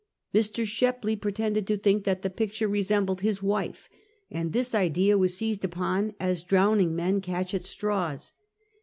Mr. 0.33 0.65
Sbepley 0.65 1.15
pretended 1.15 1.67
to 1.67 1.77
tbink 1.77 2.05
tbat 2.05 2.21
tbe 2.23 2.35
picture 2.35 2.67
resembled 2.67 3.21
bis 3.21 3.43
wife, 3.43 3.87
and 4.31 4.51
tbis 4.51 4.73
idea 4.73 5.15
was 5.15 5.37
seized 5.37 5.63
upon 5.63 6.15
as 6.19 6.41
drowning 6.41 6.95
men 6.95 7.21
catcb 7.21 7.53
at 7.53 7.63
straws. 7.63 8.33